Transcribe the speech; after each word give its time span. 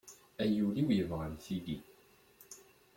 Ay 0.43 0.55
ul-iw 0.65 0.89
yebɣan 0.93 1.33
tigi. 1.43 1.77